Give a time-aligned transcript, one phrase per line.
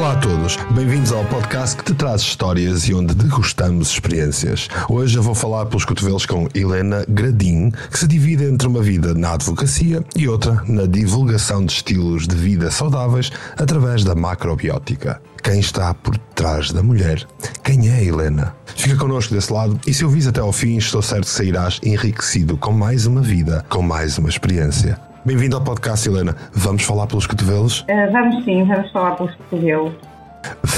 [0.00, 4.66] Olá a todos, bem-vindos ao podcast que te traz histórias e onde degustamos experiências.
[4.88, 9.12] Hoje eu vou falar pelos cotovelos com Helena Gradim, que se divide entre uma vida
[9.12, 15.20] na advocacia e outra na divulgação de estilos de vida saudáveis através da macrobiótica.
[15.42, 17.22] Quem está por trás da mulher?
[17.62, 18.54] Quem é Helena?
[18.74, 22.56] Fica connosco desse lado e se ouvis até ao fim, estou certo que sairás enriquecido
[22.56, 25.09] com mais uma vida, com mais uma experiência.
[25.22, 26.34] Bem-vindo ao podcast, Helena.
[26.54, 27.80] Vamos falar pelos cotovelos?
[27.82, 29.92] Uh, vamos sim, vamos falar pelos cotovelos.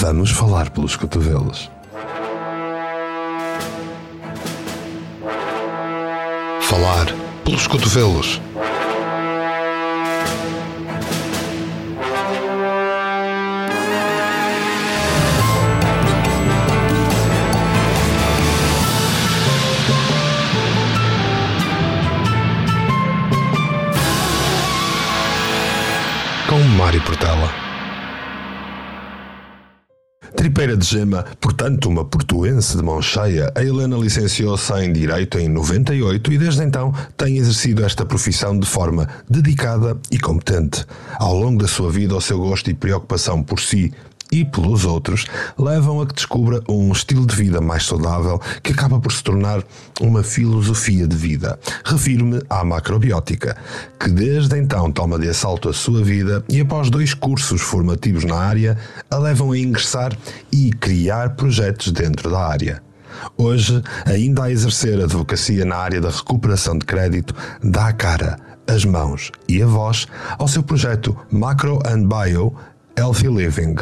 [0.00, 1.70] Vamos falar pelos cotovelos.
[6.62, 7.06] Falar
[7.44, 8.40] pelos cotovelos.
[27.12, 27.52] Portela.
[30.34, 35.46] Tripeira de gema, portanto uma portuense de mão cheia, a Helena licenciou-se em Direito em
[35.46, 40.86] 98 e desde então tem exercido esta profissão de forma dedicada e competente.
[41.18, 43.92] Ao longo da sua vida, o seu gosto e preocupação por si
[44.32, 45.26] e pelos outros
[45.58, 49.62] levam a que descubra um estilo de vida mais saudável que acaba por se tornar
[50.00, 51.58] uma filosofia de vida.
[51.84, 53.54] Refiro-me à macrobiótica,
[54.00, 58.36] que desde então toma de assalto a sua vida e após dois cursos formativos na
[58.36, 58.78] área
[59.10, 60.16] a levam a ingressar
[60.50, 62.82] e criar projetos dentro da área.
[63.36, 68.84] Hoje, ainda a exercer advocacia na área da recuperação de crédito, dá a cara, as
[68.86, 70.06] mãos e a voz
[70.38, 72.54] ao seu projeto Macro and Bio
[72.96, 73.76] Healthy Living,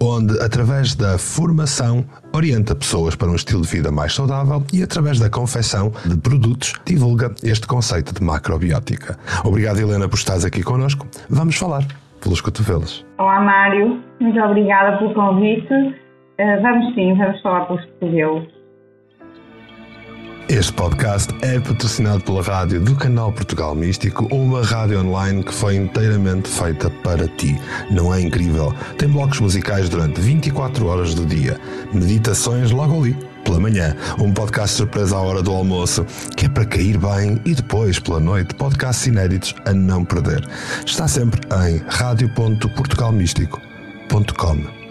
[0.00, 5.18] onde, através da formação, orienta pessoas para um estilo de vida mais saudável e, através
[5.18, 9.18] da confecção de produtos, divulga este conceito de macrobiótica.
[9.44, 11.06] Obrigado, Helena, por estares aqui connosco.
[11.28, 11.84] Vamos falar
[12.22, 13.04] pelos cotovelos.
[13.18, 14.02] Olá, Mário.
[14.20, 15.72] Muito obrigada pelo convite.
[15.72, 18.63] Uh, vamos sim, vamos falar pelos cotovelos.
[20.48, 25.76] Este podcast é patrocinado pela rádio do canal Portugal Místico, uma rádio online que foi
[25.76, 27.58] inteiramente feita para ti.
[27.90, 28.74] Não é incrível?
[28.98, 31.58] Tem blocos musicais durante 24 horas do dia,
[31.94, 33.16] meditações logo ali.
[33.42, 36.04] Pela manhã, um podcast surpresa à hora do almoço,
[36.36, 40.46] que é para cair bem, e depois, pela noite, podcasts inéditos a não perder.
[40.84, 44.83] Está sempre em radio.portugalmístico.com.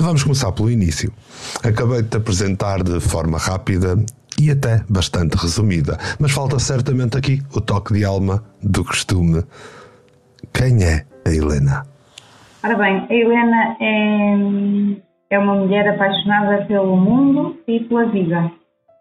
[0.00, 1.12] Vamos começar pelo início.
[1.62, 3.96] Acabei de te apresentar de forma rápida
[4.40, 9.44] e até bastante resumida, mas falta certamente aqui o toque de alma do costume.
[10.54, 11.82] Quem é a Helena?
[12.64, 18.50] Ora bem, a Helena é, é uma mulher apaixonada pelo mundo e pela vida.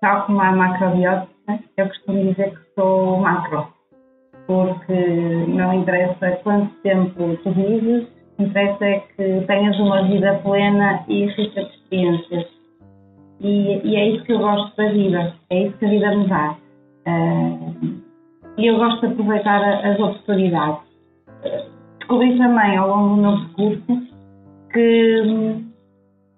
[0.01, 3.67] Tal como a macrobiótica, eu costumo dizer que sou macro,
[4.45, 4.93] porque
[5.47, 11.63] não interessa quanto tempo tu vives, interessa é que tenhas uma vida plena e rica
[11.63, 12.47] de experiências.
[13.41, 16.27] E, e, é isso que eu gosto da vida, é isso que a vida me
[16.27, 16.55] dá.
[17.07, 18.01] Uh,
[18.57, 20.81] e eu gosto de aproveitar as oportunidades.
[21.99, 24.09] Descobri também ao longo do meu percurso
[24.73, 25.65] que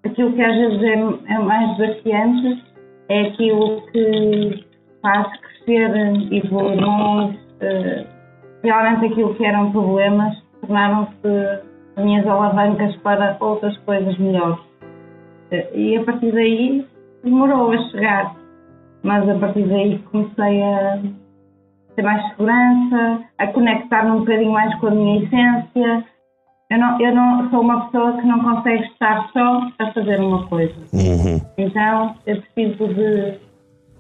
[0.05, 2.63] aquilo que às vezes é, é mais desafiante
[3.09, 4.65] é aquilo que
[5.01, 8.07] faz crescer e evoluir uh,
[8.63, 11.70] realmente aquilo que eram problemas tornaram-se
[12.01, 14.59] minhas alavancas para outras coisas melhores.
[15.73, 16.85] E a partir daí
[17.23, 18.35] demorou a chegar,
[19.03, 20.99] mas a partir daí comecei a
[21.95, 26.05] ter mais segurança, a conectar-me um bocadinho mais com a minha essência.
[26.69, 30.47] Eu não, eu não sou uma pessoa que não consegue estar só a fazer uma
[30.47, 30.73] coisa.
[30.93, 31.41] Uhum.
[31.57, 33.50] Então eu preciso de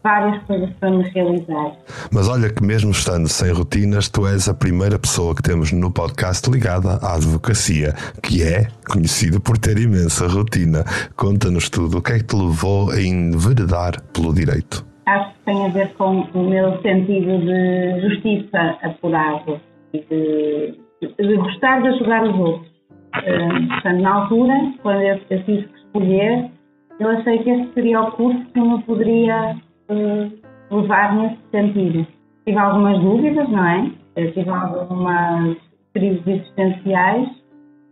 [0.03, 1.73] várias coisas para me realizar.
[2.11, 5.91] Mas olha que mesmo estando sem rotinas, tu és a primeira pessoa que temos no
[5.91, 10.83] podcast ligada à advocacia, que é conhecida por ter imensa rotina.
[11.15, 14.85] Conta-nos tudo, o que é que te levou a enveredar pelo direito?
[15.05, 19.59] Acho que tem a ver com o meu sentido de justiça apurado
[19.93, 22.71] e de, de gostar de ajudar os outros.
[23.17, 26.49] Uh, portanto, na altura, quando eu, eu tive que escolher,
[26.99, 29.57] eu achei que este seria o curso que me poderia
[30.71, 32.07] levar nesse sentido.
[32.45, 33.91] Tive algumas dúvidas, não é?
[34.15, 35.57] Eu tive algumas
[35.93, 37.29] crises existenciais,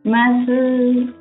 [0.04, 1.14] mas uh,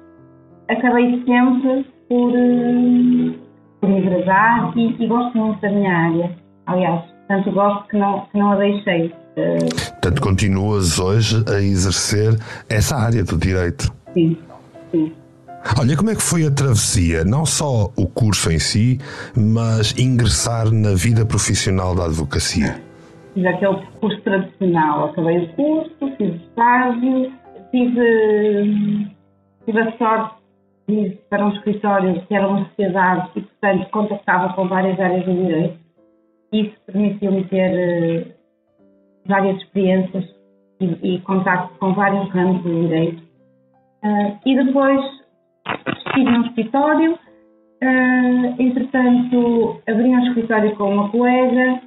[0.68, 3.34] acabei sempre por, uh,
[3.80, 6.36] por me agradar e, e, gosto muito da minha área.
[6.66, 9.06] Aliás, tanto gosto que não, que não a deixei.
[9.06, 12.34] Uh, Tanto continuas hoje a exercer
[12.68, 13.92] essa área do direito?
[14.14, 14.36] Sim,
[14.90, 15.12] sim.
[15.76, 17.24] Olha, como é que foi a travessia?
[17.24, 18.98] Não só o curso em si,
[19.36, 22.80] mas ingressar na vida profissional da advocacia?
[23.34, 25.10] Fiz aquele curso tradicional.
[25.10, 27.32] Acabei o curso, fiz estágio,
[27.70, 29.14] tive,
[29.66, 30.36] tive a sorte
[30.88, 35.24] de ir para um escritório que era uma sociedade e, portanto, contactava com várias áreas
[35.26, 35.78] do direito.
[36.52, 38.32] Isso permitiu-me ter uh,
[39.26, 40.24] várias experiências
[40.80, 43.22] e, e contacto com vários ramos do direito.
[44.02, 45.17] Uh, e depois
[45.96, 51.80] estive num escritório, uh, entretanto abri um escritório com uma colega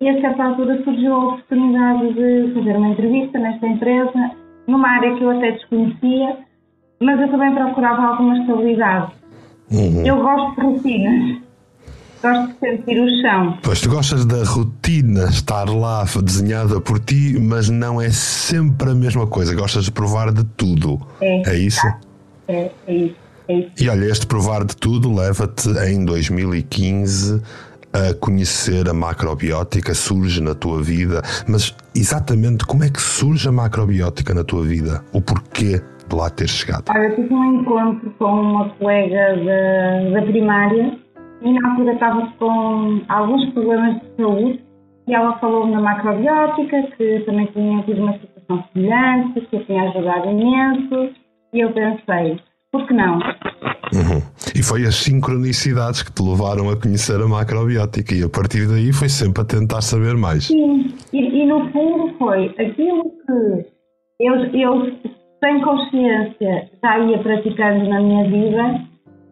[0.00, 4.30] e a certa altura surgiu a oportunidade de fazer uma entrevista nesta empresa,
[4.66, 6.38] numa área que eu até desconhecia,
[7.00, 9.12] mas eu também procurava alguma estabilidade.
[9.70, 10.06] Uhum.
[10.06, 11.44] Eu gosto de rotinas.
[12.22, 13.58] Gosto de sentir o chão.
[13.62, 18.94] Pois tu gostas da rotina estar lá desenhada por ti, mas não é sempre a
[18.94, 19.54] mesma coisa.
[19.54, 20.98] Gostas de provar de tudo.
[21.20, 21.86] É, é isso?
[22.48, 23.23] É, é isso.
[23.48, 27.42] E olha, este provar de tudo leva-te em 2015
[27.92, 33.52] a conhecer a macrobiótica, surge na tua vida, mas exatamente como é que surge a
[33.52, 35.04] macrobiótica na tua vida?
[35.12, 36.84] O porquê de lá ter chegado?
[36.90, 40.98] Olha, tive um encontro com uma colega da, da primária
[41.42, 44.64] e na altura estava com alguns problemas de saúde
[45.06, 50.30] e ela falou na macrobiótica, que também tinha tido uma situação semelhante, que tinha ajudado
[50.30, 51.14] imenso
[51.52, 52.40] e eu pensei,
[52.74, 53.20] por que não?
[53.94, 54.20] Uhum.
[54.52, 58.92] E foi as sincronicidades que te levaram a conhecer a macrobiótica e a partir daí
[58.92, 60.46] foi sempre a tentar saber mais.
[60.46, 63.66] Sim, e, e no fundo foi aquilo que
[64.18, 64.92] eu, eu
[65.38, 68.84] sem consciência já ia praticando na minha vida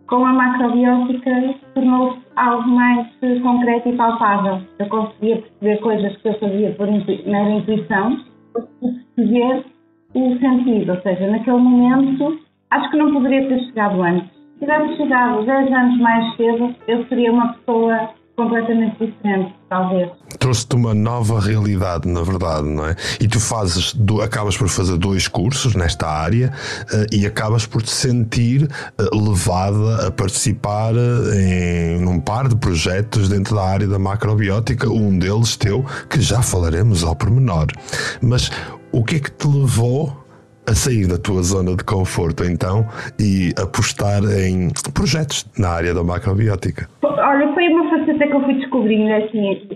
[0.07, 3.09] com a macrobiótica tornou-se algo mais
[3.43, 4.61] concreto e palpável.
[4.79, 8.25] Eu conseguia perceber coisas que eu fazia por mera intuição,
[9.17, 9.65] perceber
[10.15, 12.39] o sentido, ou seja, naquele momento
[12.73, 14.29] acho que não poderia ter chegado antes.
[14.55, 20.11] Se tivesse chegado 10 anos mais cedo, eu seria uma pessoa completamente diferente, talvez.
[20.39, 22.97] Trouxe-te uma nova realidade, na verdade, não é?
[23.21, 26.53] E tu fazes, acabas por fazer dois cursos nesta área
[26.85, 32.57] uh, e acabas por te sentir uh, levada a participar uh, em num par de
[32.57, 37.67] projetos dentro da área da macrobiótica, um deles teu, que já falaremos ao pormenor.
[38.23, 38.51] Mas
[38.91, 40.22] o que é que te levou
[40.67, 42.87] a sair da tua zona de conforto então
[43.19, 46.89] e apostar em projetos na área da macrobiótica?
[47.03, 49.69] Olha, foi uma faceta que eu fui descobrindo assim,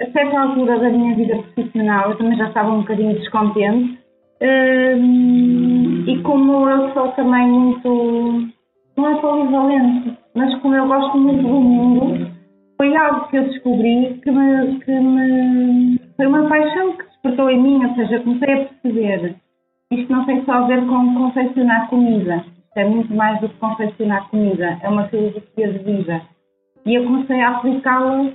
[0.00, 3.98] a certa altura da minha vida profissional eu também já estava um bocadinho descontente
[4.42, 8.48] hum, e como eu sou também muito
[8.96, 12.30] não é polivalente, mas como eu gosto muito do mundo,
[12.76, 17.62] foi algo que eu descobri que me, que me foi uma paixão que despertou em
[17.62, 19.36] mim, ou seja, comecei a perceber
[19.90, 22.44] isto não tem só a ver com confeccionar comida.
[22.68, 24.78] Isto é muito mais do que confeccionar comida.
[24.82, 26.22] É uma filosofia de vida.
[26.86, 28.30] E eu comecei a aplicá-la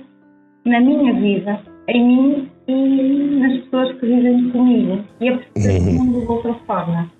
[0.66, 5.04] na minha vida, em mim e nas pessoas que vivem comigo.
[5.20, 5.88] E a perceber uhum.
[5.88, 7.10] o mundo de outra forma.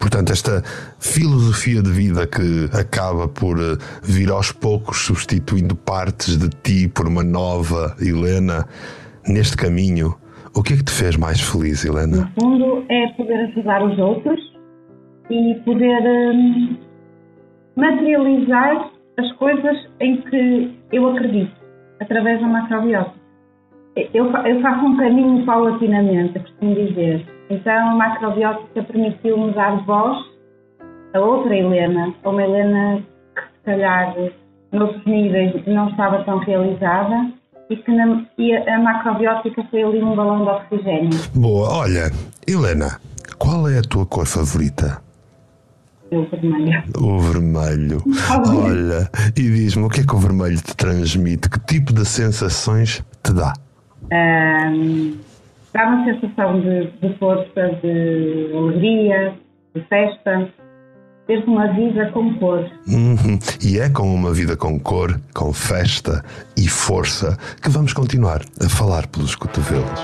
[0.00, 0.62] Portanto, esta
[0.98, 7.06] filosofia de vida que acaba por eh, vir aos poucos substituindo partes de ti por
[7.06, 8.66] uma nova Helena,
[9.26, 10.14] neste caminho,
[10.56, 12.16] o que é que te fez mais feliz, Helena?
[12.16, 14.40] No fundo, é poder ajudar os outros
[15.28, 16.02] e poder
[16.34, 16.76] hum,
[17.76, 21.52] materializar as coisas em que eu acredito,
[22.00, 23.26] através da macrobiótica.
[24.14, 27.26] Eu, eu faço um caminho paulatinamente, costumo dizer.
[27.50, 30.18] Então, a macrobiótica permitiu-me dar voz
[31.14, 33.02] a outra Helena, a uma Helena
[33.34, 34.14] que, se calhar,
[34.72, 37.30] noutros níveis não estava tão realizada
[37.68, 41.18] e que na, e a, macrobiótica foi ali um balão de oxigênio.
[41.34, 42.10] Boa, olha,
[42.46, 43.00] Helena,
[43.38, 45.02] qual é a tua cor favorita?
[46.10, 46.84] O vermelho.
[46.96, 48.02] O vermelho.
[48.62, 51.50] Olha, e diz-me o que é que o vermelho te transmite?
[51.50, 53.52] Que tipo de sensações te dá?
[54.12, 55.16] Um,
[55.74, 59.34] dá uma sensação de, de força, de alegria,
[59.74, 60.48] de festa
[61.26, 62.70] ter uma vida com cor.
[62.86, 63.38] Uhum.
[63.60, 66.24] E é com uma vida com cor, com festa
[66.56, 70.00] e força que vamos continuar a falar pelos cotovelos.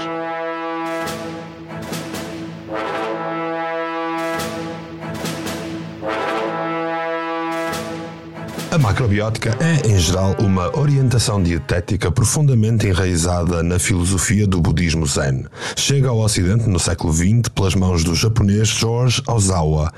[8.72, 15.44] A macrobiótica é, em geral, uma orientação dietética profundamente enraizada na filosofia do budismo zen.
[15.76, 19.92] Chega ao Ocidente no século XX pelas mãos do japonês George Ozawa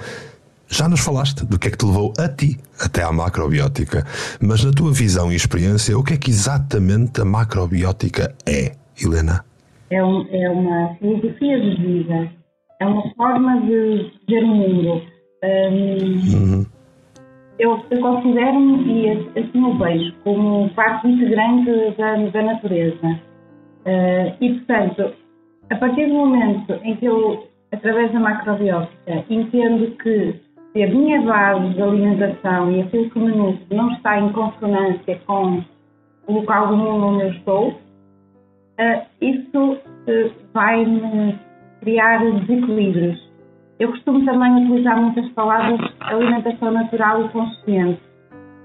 [0.68, 4.04] já nos falaste do que é que te levou a ti até à macrobiótica,
[4.40, 9.44] mas na tua visão e experiência, o que é que exatamente a macrobiótica é, Helena?
[9.90, 12.30] É, um, é uma filosofia de vida,
[12.80, 15.02] é uma forma de ver o mundo.
[15.44, 16.66] Um, uhum.
[17.58, 23.20] eu, eu considero-me, e assim o vejo, como parte integrante da, da natureza.
[23.86, 25.14] Uh, e, portanto,
[25.70, 30.40] a partir do momento em que eu através da macrobiótica, entendo que
[30.74, 35.20] se a minha base de alimentação e aquilo que me nutre não está em consonância
[35.24, 35.62] com
[36.26, 41.38] o local do mundo onde eu estou, uh, isso uh, vai-me
[41.80, 43.22] criar desequilíbrios.
[43.78, 48.00] Eu costumo também utilizar muitas palavras alimentação natural e consciente.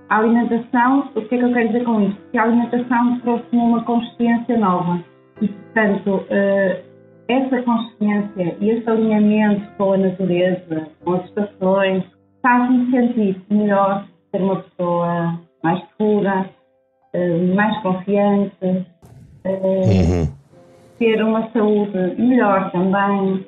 [0.09, 2.19] A alimentação, o que é que eu quero dizer com isto?
[2.31, 4.99] Que a alimentação trouxe-me uma consciência nova
[5.41, 6.88] e, portanto, uh,
[7.29, 12.03] essa consciência e esse alinhamento com a natureza, com as estações,
[12.41, 16.49] faz-me sentir melhor, ser uma pessoa mais segura,
[17.13, 20.27] uh, mais confiante, uh, uhum.
[20.97, 23.45] ter uma saúde melhor também.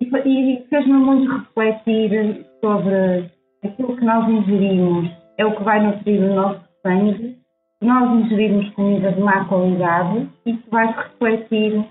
[0.00, 3.30] E, e fez-me muito refletir sobre
[3.64, 7.36] aquilo que nós ingerimos, é o que vai nutrir o nosso sangue.
[7.82, 11.84] Nós ingerirmos comida de má qualidade, isso vai refletir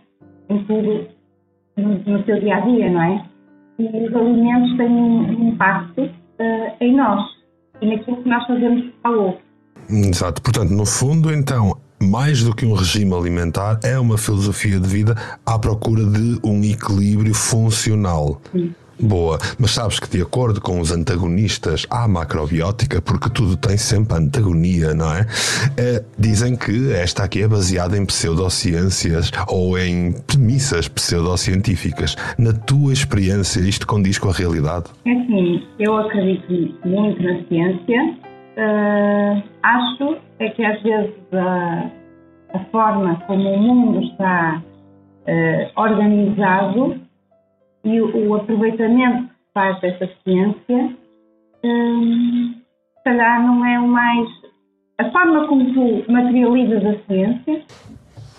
[0.49, 1.12] em tudo
[1.77, 3.25] no, no seu dia a dia, não é?
[3.79, 6.11] E os alimentos têm um impacto uh,
[6.79, 7.21] em nós
[7.81, 9.41] e naquilo que nós fazemos ao outro.
[9.89, 14.87] Exato, portanto, no fundo, então, mais do que um regime alimentar, é uma filosofia de
[14.87, 15.15] vida
[15.45, 18.39] à procura de um equilíbrio funcional.
[18.51, 18.73] Sim.
[18.99, 24.17] Boa, mas sabes que de acordo com os antagonistas à macrobiótica, porque tudo tem sempre
[24.17, 25.25] antagonia, não é?
[25.77, 32.15] é dizem que esta aqui é baseada em pseudociências ou em premissas pseudocientíficas.
[32.37, 34.85] Na tua experiência, isto condiz com a realidade?
[35.05, 38.17] É assim, eu acredito muito na ciência.
[38.55, 41.89] Uh, acho é que às vezes a,
[42.53, 44.61] a forma como o mundo está
[45.27, 47.02] uh, organizado
[47.83, 50.95] e o, o aproveitamento que se faz dessa ciência,
[51.63, 52.53] hum,
[52.97, 54.27] se calhar não é o mais.
[54.97, 57.61] A forma como tu materializas a ciência,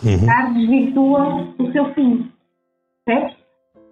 [0.05, 0.55] uhum.
[0.55, 2.31] desvirtua o seu fim.
[3.09, 3.37] Certo?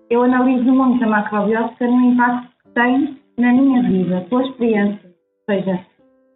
[0.08, 5.10] Eu analiso muito a macrobiótica no impacto que tem na minha vida, pela experiência.
[5.48, 5.80] Ou seja,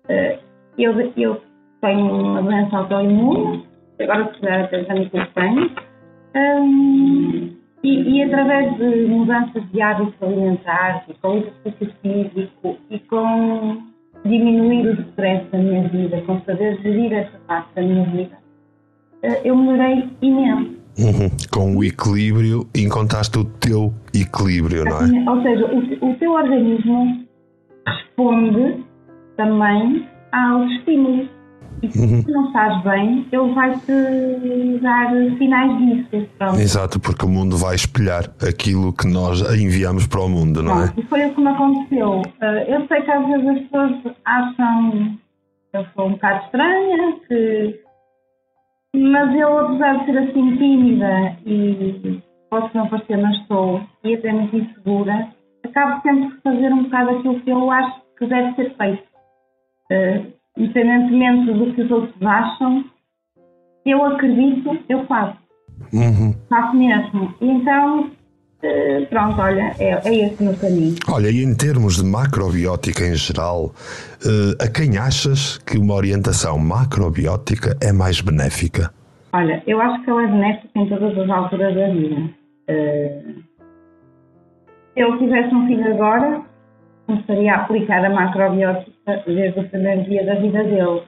[0.09, 0.39] eh,
[0.79, 1.41] eu, eu
[1.81, 3.67] tenho uma doença autoimune,
[4.01, 5.71] agora se calhar até já me tenho.
[6.37, 7.56] Hum,
[7.87, 13.81] e, e, através de mudanças de hábitos alimentares, com exercício físico e com
[14.25, 18.37] diminuir o stress da minha vida, com saber gerir essa parte da minha vida,
[19.23, 20.75] eh, eu melhorei imenso.
[20.99, 21.31] Uhum.
[21.53, 25.31] Com o equilíbrio, encontraste o teu equilíbrio, não é?
[25.31, 27.25] Ou seja, o, o teu organismo
[27.87, 28.85] responde
[29.37, 31.36] também aos estímulos.
[31.83, 32.25] E se uhum.
[32.29, 36.29] não estás bem, ele vai-te dar sinais disso.
[36.39, 36.59] Pronto.
[36.59, 40.93] Exato, porque o mundo vai espelhar aquilo que nós enviamos para o mundo, não é?
[40.97, 42.23] E foi o que me aconteceu.
[42.41, 45.19] Eh, eu sei que às vezes as pessoas acham
[45.71, 47.81] que eu sou um bocado estranha, que...
[48.95, 54.33] mas eu, apesar de ser assim tímida e posso não parecer, mas estou, e até
[54.33, 55.29] muito insegura,
[55.65, 59.17] acabo sempre de fazer um bocado aquilo que eu acho que deve ser feito.
[60.57, 62.85] Independentemente do que os outros acham,
[63.85, 65.37] eu acredito, eu faço.
[65.93, 66.35] Uhum.
[66.49, 67.35] Faço mesmo.
[67.41, 68.11] Então,
[68.63, 70.97] eh, pronto, olha, é, é esse o meu caminho.
[71.09, 73.73] Olha, e em termos de macrobiótica em geral,
[74.25, 78.91] eh, a quem achas que uma orientação macrobiótica é mais benéfica?
[79.33, 82.31] Olha, eu acho que ela é benéfica em todas as alturas da vida.
[82.69, 83.23] Eh,
[84.95, 86.41] se eu tivesse um filho agora,
[87.07, 88.96] começaria a aplicar a macrobiótica
[89.27, 91.03] desde o primeiro dia da vida dele.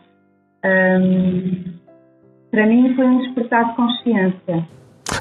[0.65, 1.79] Um,
[2.51, 4.67] para mim foi um despertar de consciência.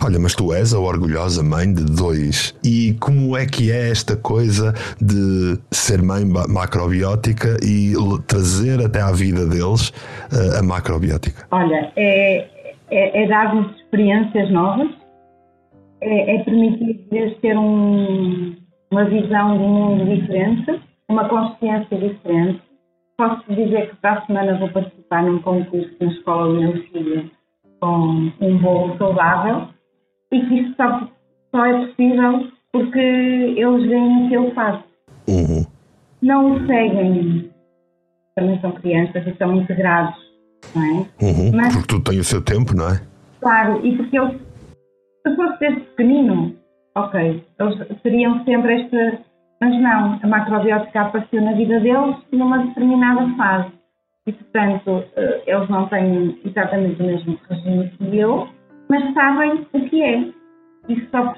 [0.03, 2.55] Olha, mas tu és a orgulhosa mãe de dois.
[2.63, 7.93] E como é que é esta coisa de ser mãe macrobiótica e
[8.27, 9.89] trazer até à vida deles
[10.31, 11.47] uh, a macrobiótica?
[11.51, 12.47] Olha, é,
[12.91, 14.89] é, é dar-lhes experiências novas,
[16.01, 18.55] é, é permitir-lhes ter um,
[18.91, 22.66] uma visão de um mundo diferente, uma consciência diferente.
[23.17, 27.31] Posso dizer que para a semana vou participar num concurso na escola do meu filho
[27.79, 29.69] com um bolo saudável
[30.31, 31.09] e que isso só,
[31.51, 34.83] só é possível porque eles veem o que eu faço.
[35.27, 35.65] Uhum.
[36.21, 37.51] Não o seguem,
[38.35, 40.15] também são crianças e são integrados,
[40.75, 41.25] não é?
[41.25, 41.51] Uhum.
[41.55, 43.01] Mas, porque tudo tem o seu tempo, não é?
[43.41, 46.55] Claro, e porque eu, se fosse desde pequenino,
[46.95, 49.26] ok, eles teriam sempre esta.
[49.59, 53.71] Mas não, a macrobiótica apareceu na vida deles numa determinada fase.
[54.27, 58.47] E, portanto, eh, eles não têm exatamente o mesmo regime que eu,
[58.89, 60.19] mas sabem o que é.
[60.89, 61.33] Isso só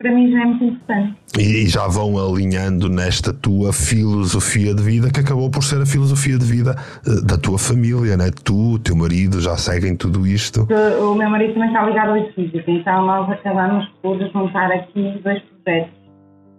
[0.00, 1.14] para mim, já é muito importante.
[1.38, 6.38] E já vão alinhando nesta tua filosofia de vida, que acabou por ser a filosofia
[6.38, 6.74] de vida
[7.06, 8.30] eh, da tua família, né?
[8.42, 10.66] Tu, teu marido já seguem tudo isto.
[11.02, 15.42] O meu marido também está ligado ao físico, então nós acabamos por juntar aqui dois
[15.42, 15.99] projetos.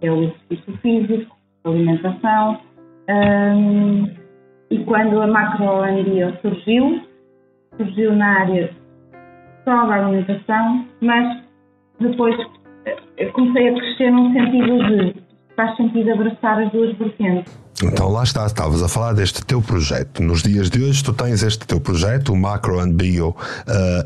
[0.02, 2.60] É o exercício físico, alimentação.
[3.08, 4.06] Um,
[4.70, 7.02] e quando a macroandia surgiu,
[7.76, 8.70] surgiu na área
[9.64, 11.42] só da alimentação, mas
[12.00, 12.36] depois
[13.16, 15.11] eh, comecei a crescer num sentido de
[15.62, 17.52] faz sentido abraçar as duas vertentes.
[17.82, 20.22] Então lá está, estavas a falar deste teu projeto.
[20.22, 23.34] Nos dias de hoje tu tens este teu projeto, o Macro and Bio uh,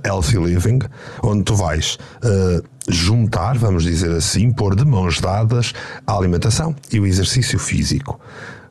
[0.06, 0.78] Healthy Living,
[1.22, 5.72] onde tu vais uh, juntar, vamos dizer assim, pôr de mãos dadas
[6.06, 8.20] a alimentação e o exercício físico.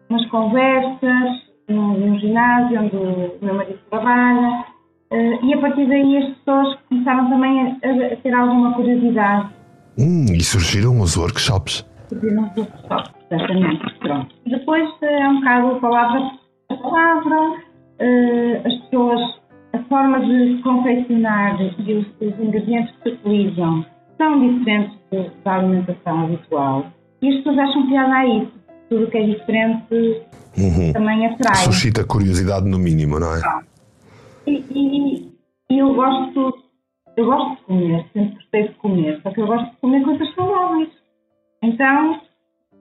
[0.10, 4.66] umas conversas num, num ginásio onde o meu marido trabalha.
[5.12, 9.50] Uh, e a partir daí as pessoas começaram também a, a ter alguma curiosidade.
[9.98, 11.86] Hum, e surgiram os workshops.
[12.10, 14.00] Surgiram os workshops, exatamente.
[14.00, 14.36] Pronto.
[14.46, 19.20] Depois é um bocado a palavra a palavra, uh, as pessoas,
[19.74, 23.86] a forma de confeccionar e os, os ingredientes que utilizam
[24.18, 24.98] são diferentes
[25.44, 26.86] da alimentação habitual.
[27.22, 28.60] E as pessoas acham piada a isso.
[28.90, 30.24] Tudo que é diferente
[30.58, 30.94] uhum.
[30.94, 31.56] também atrai.
[31.58, 33.40] Suscita curiosidade no mínimo, não é?
[34.48, 35.32] E, e,
[35.70, 36.54] e, eu gosto,
[37.16, 40.34] eu gosto de comer, sempre gostei de comer, só que eu gosto de comer coisas
[40.34, 40.90] saudáveis.
[41.62, 42.22] Então,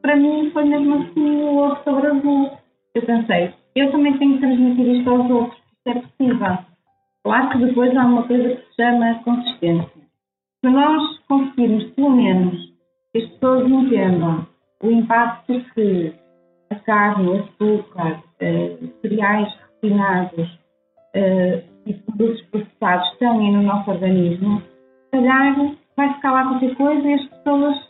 [0.02, 2.50] para mim foi mesmo assim o ovo sobre azul.
[2.94, 6.58] Eu pensei, eu também tenho que transmitir isto aos outros, se é possível.
[7.22, 10.02] Claro que depois há uma coisa que se chama consistência.
[10.60, 12.56] Se nós conseguirmos, pelo menos,
[13.12, 14.46] que as pessoas entendam
[14.82, 16.14] o impacto que
[16.70, 19.48] a carne, o açúcar, uh, cereais
[19.82, 20.48] refinados
[21.14, 27.08] uh, e produtos processados têm no nosso organismo, se calhar vai ficar lá qualquer coisa
[27.08, 27.87] e as pessoas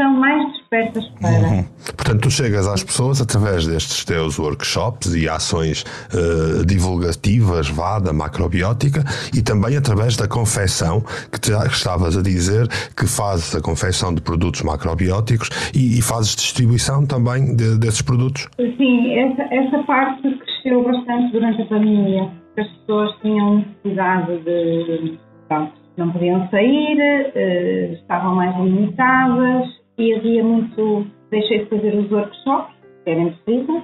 [0.00, 1.48] são mais despertas para.
[1.48, 1.64] Uhum.
[1.96, 5.84] Portanto, tu chegas às pessoas através destes teus workshops e ações
[6.14, 9.02] uh, divulgativas, vá, da macrobiótica,
[9.36, 14.22] e também através da confecção, que te, estavas a dizer que fazes a confecção de
[14.22, 18.48] produtos macrobióticos e, e fazes distribuição também de, desses produtos.
[18.56, 22.30] Sim, essa, essa parte cresceu bastante durante a pandemia.
[22.56, 25.18] As pessoas tinham necessidade de.
[25.48, 26.98] Pronto, não podiam sair,
[27.34, 31.06] uh, estavam mais limitadas e havia muito.
[31.30, 33.82] Deixei de fazer os workshops, que era impossível,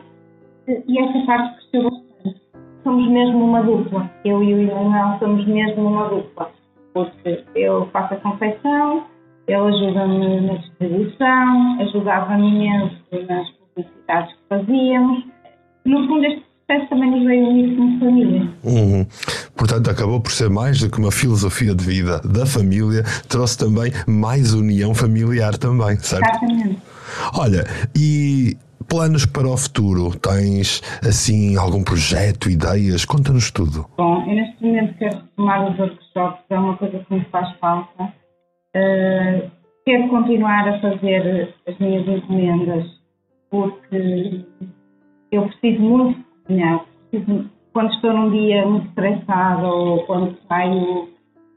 [0.67, 2.41] e essa parte cresceu bastante.
[2.83, 4.11] Somos mesmo uma dupla.
[4.25, 6.51] Eu e o Ilanão somos mesmo uma dupla,
[6.95, 9.05] porque eu faço a confecção,
[9.47, 12.97] ele ajuda-me na distribuição, ajudava-me imenso
[13.29, 15.25] nas publicidades que fazíamos.
[15.85, 18.51] No fundo, este processo também nos veio unir como família.
[18.63, 19.07] Uhum.
[19.57, 23.93] Portanto, acabou por ser mais do que uma filosofia de vida da família, trouxe também
[24.07, 26.29] mais união familiar também, certo?
[26.29, 26.83] Exatamente.
[27.35, 27.65] Olha,
[27.97, 28.57] e
[28.89, 30.17] planos para o futuro?
[30.19, 33.05] Tens, assim, algum projeto, ideias?
[33.05, 33.87] Conta-nos tudo.
[33.97, 38.05] Bom, eu neste momento quero retomar os workshops, é uma coisa que me faz falta.
[38.77, 39.51] Uh,
[39.85, 42.85] quero continuar a fazer as minhas encomendas,
[43.51, 44.45] porque
[45.31, 46.85] eu preciso muito cozinhar.
[47.73, 51.09] Quando estou num dia muito estressada ou quando saio,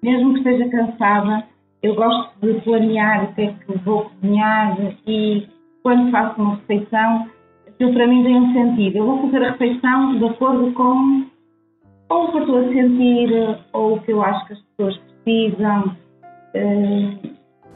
[0.02, 1.44] mesmo que esteja cansada,
[1.84, 5.48] eu gosto de planear o que é que vou cozinhar e
[5.84, 7.28] quando faço uma refeição,
[7.68, 8.98] aquilo para mim tem um sentido.
[8.98, 11.26] Eu vou fazer a refeição de acordo com
[12.10, 14.98] ou o que eu estou a sentir, ou o que eu acho que as pessoas
[14.98, 15.96] precisam.
[16.56, 17.27] Uh,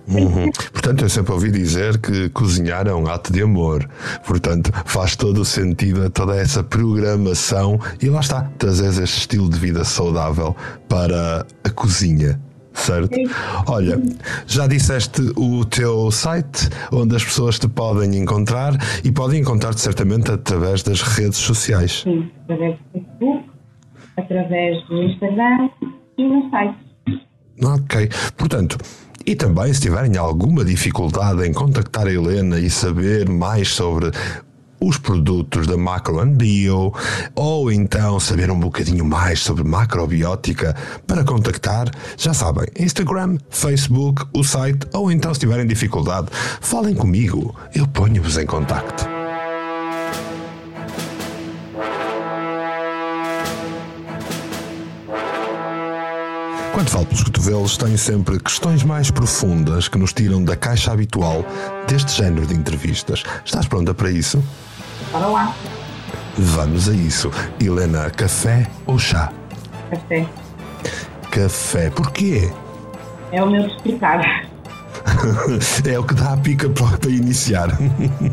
[0.08, 0.52] Uhum.
[0.72, 3.88] Portanto, eu sempre ouvi dizer que cozinhar é um ato de amor.
[4.26, 9.50] Portanto, faz todo o sentido a toda essa programação e lá está, trazer este estilo
[9.50, 10.56] de vida saudável
[10.88, 12.40] para a cozinha.
[12.74, 13.20] Certo?
[13.68, 14.02] Olha,
[14.48, 20.32] já disseste o teu site onde as pessoas te podem encontrar e podem encontrar-te certamente
[20.32, 22.02] através das redes sociais.
[22.04, 23.50] Sim, através do Facebook,
[24.18, 25.70] através do Instagram
[26.18, 26.92] e no site.
[27.64, 28.78] Ok, portanto,
[29.26, 34.12] e também, se tiverem alguma dificuldade em contactar a Helena e saber mais sobre
[34.80, 36.92] os produtos da Macro Bio
[37.36, 44.44] ou então saber um bocadinho mais sobre macrobiótica para contactar, já sabem, Instagram, Facebook, o
[44.44, 46.28] site ou então se tiverem dificuldade,
[46.60, 49.11] falem comigo, eu ponho-vos em contacto.
[56.82, 61.46] Quando falo pelos cotovelos, tenho sempre questões mais profundas que nos tiram da caixa habitual
[61.88, 63.22] deste género de entrevistas.
[63.46, 64.44] Estás pronta para isso?
[65.12, 65.56] para lá.
[66.36, 67.30] Vamos a isso.
[67.60, 69.32] Helena, café ou chá?
[69.91, 70.26] Café.
[71.30, 71.91] Café.
[71.91, 72.52] Porquê?
[73.32, 74.50] É o meu despertar.
[75.86, 77.78] é o que dá a pica para, para iniciar.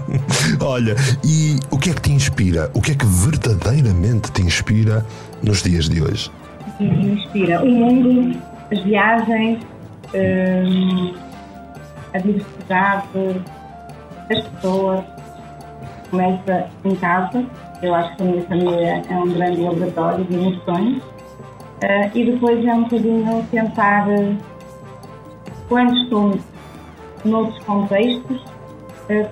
[0.59, 2.71] Olha, e o que é que te inspira?
[2.73, 5.05] O que é que verdadeiramente te inspira
[5.43, 6.31] nos dias de hoje?
[6.81, 8.41] Me inspira o mundo,
[8.73, 9.59] as viagens,
[10.15, 11.15] hum,
[12.15, 13.43] a diversidade,
[14.31, 15.05] as pessoas.
[16.11, 17.45] Começa em casa,
[17.83, 21.03] eu acho que a minha família é um grande laboratório de emoções.
[21.03, 24.07] Uh, e depois é um bocadinho tentar,
[25.69, 26.39] quando estou
[27.25, 28.41] noutros contextos,
[29.11, 29.29] uh,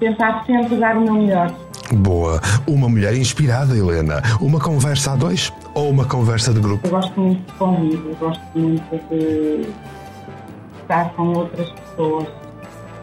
[0.00, 1.54] tentar sempre dar o meu melhor.
[1.92, 2.40] Boa.
[2.66, 4.22] Uma mulher inspirada, Helena.
[4.40, 6.86] Uma conversa a dois ou uma conversa de grupo?
[6.86, 9.66] Eu gosto muito de convívio, gosto muito de
[10.82, 12.28] estar com outras pessoas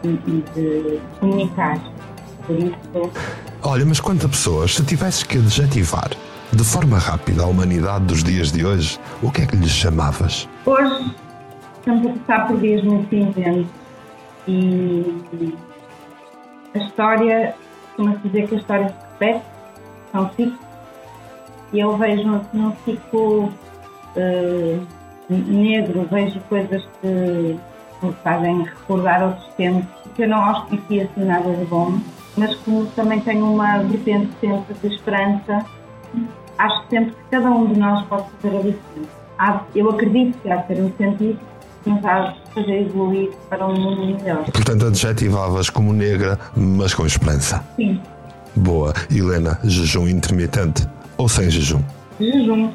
[0.04, 1.78] e, e de comunicar.
[2.46, 3.12] Por isso.
[3.62, 6.10] Olha, mas quantas pessoas, se tivesses que adjetivar
[6.52, 10.48] de forma rápida a humanidade dos dias de hoje, o que é que lhes chamavas?
[10.64, 11.14] Hoje
[11.78, 13.66] estamos a passar por dias muito cinzentos
[14.46, 15.54] e
[16.74, 17.54] a história,
[17.88, 19.44] costuma-se dizer que a história se repete,
[20.12, 20.67] são ciclos,
[21.72, 24.86] e eu vejo num ciclo uh,
[25.28, 27.58] negro, vejo coisas que
[28.02, 31.98] me fazem recordar outros tempos, que eu não auspicio assim nada de bom,
[32.36, 35.64] mas como também tenho uma vertente sempre de esperança,
[36.58, 39.62] acho sempre que cada um de nós pode fazer a diferença.
[39.74, 41.38] Eu acredito que há de ter um sentido
[41.84, 42.00] de
[42.54, 44.44] fazer evoluir para um mundo melhor.
[44.44, 47.64] Portanto, adjetivavas como negra, mas com esperança.
[47.76, 48.00] Sim.
[48.56, 48.92] Boa.
[49.10, 50.86] Helena, jejum intermitente
[51.18, 51.82] ou sem jejum?
[52.18, 52.70] Jejum.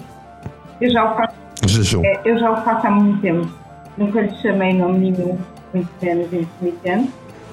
[0.79, 1.33] Eu já o faço.
[1.65, 2.05] Jejum.
[2.05, 3.49] É, eu já o faço há muito tempo.
[3.97, 5.37] Nunca lhe chamei nome nenhum,
[5.73, 7.11] muito menos intermitente.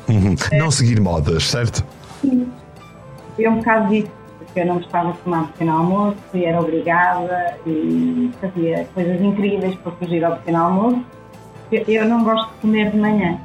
[0.08, 0.34] Uhum.
[0.50, 0.58] É.
[0.58, 1.84] Não seguir modas, certo?
[2.20, 2.46] Sim.
[3.36, 7.56] Foi um bocado disso, porque eu não gostava de tomar pequeno almoço e era obrigada
[7.66, 11.04] e fazia coisas incríveis para fugir ao pequeno almoço
[11.72, 13.38] eu não gosto de comer de manhã.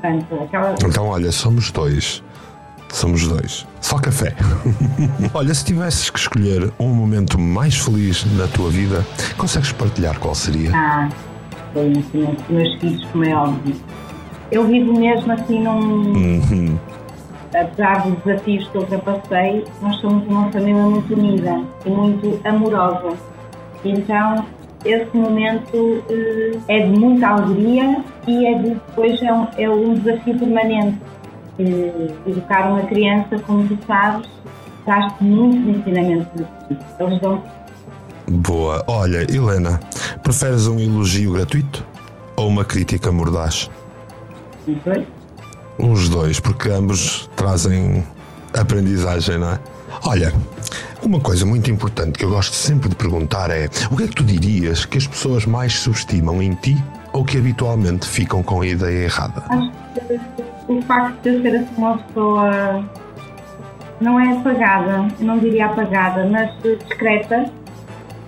[0.00, 0.74] Portanto, aquela...
[0.84, 2.22] Então, olha, somos dois.
[2.92, 3.66] Somos dois.
[3.80, 4.34] Só café.
[5.34, 9.04] olha, se tivesses que escolher um momento mais feliz na tua vida,
[9.36, 10.70] consegues partilhar qual seria?
[10.74, 11.08] Ah,
[11.72, 13.76] foi um momento dos meus filhos, como é óbvio.
[14.50, 16.12] Eu vivo mesmo assim num.
[16.12, 16.78] Uhum.
[17.54, 23.16] Apesar dos desafios que eu ultrapassei, nós somos uma família muito unida e muito amorosa.
[23.84, 24.44] Então,
[24.84, 29.94] esse momento uh, é de muita alegria e é de, depois é um, é um
[29.94, 30.98] desafio permanente.
[31.58, 34.28] Uh, educar uma criança, como tu sabes,
[34.84, 36.46] traz-te muitos ensinamentos
[37.00, 37.42] Eles dão.
[38.28, 38.84] Boa.
[38.86, 39.80] Olha, Helena,
[40.22, 41.84] preferes um elogio gratuito
[42.36, 43.70] ou uma crítica mordaz?
[44.66, 45.06] Os dois.
[45.78, 48.04] Os dois, porque ambos trazem
[48.54, 49.58] aprendizagem, não é?
[50.04, 50.32] Olha,
[51.02, 54.14] uma coisa muito importante que eu gosto sempre de perguntar é: o que é que
[54.14, 56.76] tu dirias que as pessoas mais subestimam em ti
[57.12, 59.42] ou que habitualmente ficam com a ideia errada?
[59.48, 62.84] Acho que o facto de eu ser assim uma pessoa
[64.00, 67.50] não é apagada, não diria apagada, mas discreta,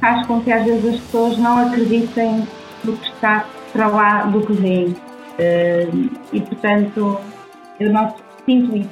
[0.00, 2.46] faz com que às vezes as pessoas não acreditem
[2.85, 4.96] no que está para lá do que vem.
[5.38, 5.88] Eh,
[6.33, 7.20] e portanto,
[7.79, 8.90] eu não sinto isso.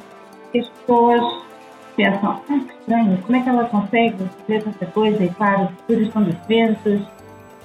[0.57, 1.49] As pessoas
[1.97, 5.71] pensam, ah, que estranho, como é que ela consegue fazer tanta coisa e para, as
[5.87, 7.01] coisas estão diferentes.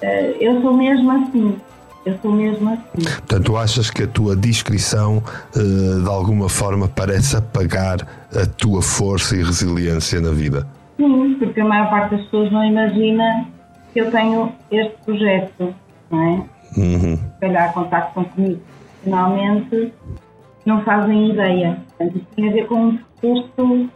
[0.02, 1.56] Uh, eu sou mesmo assim.
[2.04, 3.02] Eu sou mesmo assim.
[3.02, 5.22] Portanto, tu achas que a tua descrição
[5.56, 10.66] uh, de alguma forma parece apagar a tua força e resiliência na vida?
[10.96, 13.46] Sim, porque a maior parte das pessoas não imagina
[13.92, 15.74] que eu tenho este projeto,
[16.10, 16.80] não é?
[16.80, 17.16] Uhum.
[17.16, 18.60] Se calhar contactam comigo.
[19.02, 19.92] Finalmente,
[20.66, 21.78] não fazem ideia.
[21.96, 23.90] Portanto, isso tem a ver com um discurso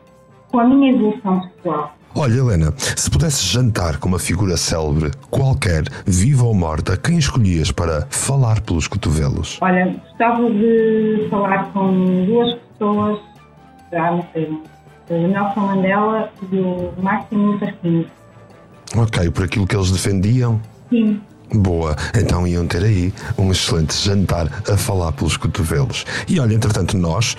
[0.51, 1.98] com a minha evolução pessoal.
[2.15, 7.71] Olha, Helena, se pudesses jantar com uma figura célebre, qualquer, viva ou morta, quem escolhias
[7.71, 9.59] para falar pelos cotovelos?
[9.61, 13.21] Olha, gostava de falar com duas pessoas,
[13.93, 14.49] já não sei,
[15.11, 18.07] o Nelson Mandela e o Martin Luther King.
[18.97, 20.61] Ok, por aquilo que eles defendiam?
[20.89, 21.21] Sim.
[21.55, 26.05] Boa, então iam ter aí um excelente jantar a falar pelos cotovelos.
[26.29, 27.37] E olha, entretanto, nós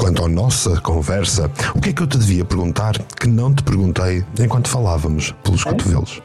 [0.00, 3.62] Quanto à nossa conversa, o que é que eu te devia perguntar que não te
[3.62, 5.68] perguntei enquanto falávamos pelos é?
[5.68, 6.22] cotovelos?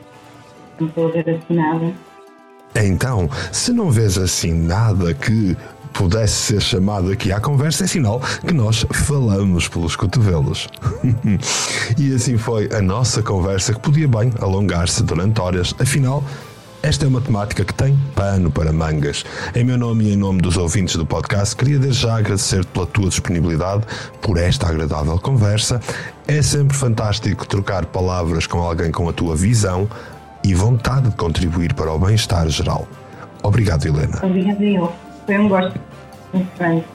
[0.80, 1.94] Não estou a ver assim nada.
[2.74, 5.58] Então, se não vês assim nada que
[5.92, 10.70] pudesse ser chamado aqui à conversa, é sinal que nós falamos pelos cotovelos.
[12.00, 16.24] e assim foi a nossa conversa que podia bem alongar-se durante horas, afinal
[16.86, 19.26] Esta é uma temática que tem pano para mangas.
[19.56, 22.86] Em meu nome e em nome dos ouvintes do podcast, queria desde já agradecer-te pela
[22.86, 23.84] tua disponibilidade,
[24.21, 25.82] por esta agradável conversa.
[26.28, 29.89] É sempre fantástico trocar palavras com alguém com a tua visão
[30.43, 32.88] e vontade de contribuir para o bem-estar geral.
[33.41, 34.19] Obrigado, Helena.
[34.21, 34.93] Obrigada eu.
[35.26, 35.80] Foi um gosto.
[36.32, 36.86] Muito bem.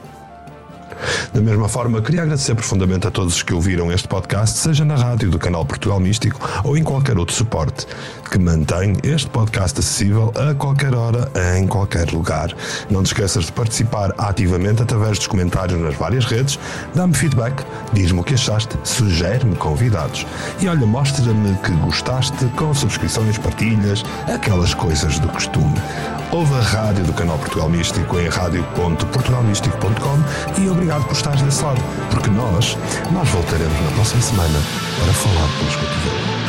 [1.33, 4.95] Da mesma forma, queria agradecer profundamente a todos os que ouviram este podcast, seja na
[4.95, 7.87] rádio do canal Portugal Místico ou em qualquer outro suporte,
[8.29, 12.53] que mantém este podcast acessível a qualquer hora, em qualquer lugar.
[12.89, 16.59] Não te esqueças de participar ativamente através dos comentários nas várias redes,
[16.93, 20.25] dá-me feedback, diz-me o que achaste, sugere-me convidados.
[20.59, 25.75] E olha, mostra-me que gostaste com subscrições, partilhas, aquelas coisas do costume.
[26.33, 31.81] Ouve a rádio do canal Portugal Místico em rádio.portugalmístico.com e obrigado por estares desse lado,
[32.09, 32.77] porque nós,
[33.11, 34.61] nós voltaremos na próxima semana
[34.97, 36.40] para falar pelos cotovelos.